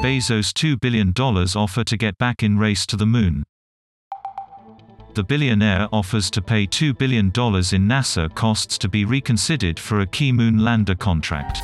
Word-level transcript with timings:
Bezos' 0.00 0.52
$2 0.52 0.78
billion 0.80 1.12
offer 1.56 1.82
to 1.82 1.96
get 1.96 2.16
back 2.18 2.44
in 2.44 2.56
race 2.56 2.86
to 2.86 2.96
the 2.96 3.04
moon. 3.04 3.42
The 5.14 5.24
billionaire 5.24 5.88
offers 5.92 6.30
to 6.30 6.40
pay 6.40 6.68
$2 6.68 6.96
billion 6.96 7.26
in 7.26 7.32
NASA 7.32 8.32
costs 8.32 8.78
to 8.78 8.88
be 8.88 9.04
reconsidered 9.04 9.80
for 9.80 9.98
a 9.98 10.06
key 10.06 10.30
moon 10.30 10.58
lander 10.58 10.94
contract. 10.94 11.60